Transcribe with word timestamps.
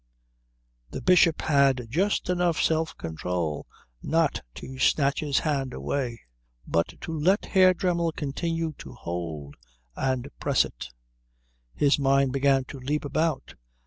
The 0.89 0.99
Bishop 1.03 1.43
had 1.43 1.85
just 1.87 2.27
enough 2.27 2.59
self 2.59 2.97
control 2.97 3.67
not 4.01 4.41
to 4.55 4.79
snatch 4.79 5.19
his 5.19 5.37
hand 5.37 5.75
away, 5.75 6.21
but 6.65 6.99
to 7.01 7.13
let 7.13 7.45
Herr 7.45 7.75
Dremmel 7.75 8.11
continue 8.13 8.73
to 8.79 8.93
hold 8.93 9.57
and 9.95 10.27
press 10.39 10.65
it. 10.65 10.87
His 11.75 11.99
mind 11.99 12.33
began 12.33 12.63
to 12.65 12.79
leap 12.79 13.05
about. 13.05 13.53